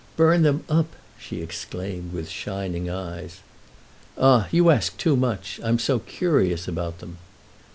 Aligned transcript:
Burn 0.17 0.41
them 0.41 0.63
up!" 0.67 0.95
she 1.19 1.43
exclaimed 1.43 2.11
with 2.11 2.27
shining 2.27 2.89
eyes. 2.89 3.41
"Ah, 4.17 4.47
you 4.49 4.71
ask 4.71 4.97
too 4.97 5.15
much—I'm 5.15 5.77
so 5.77 5.99
curious 5.99 6.67
about 6.67 6.97
them!" 6.97 7.17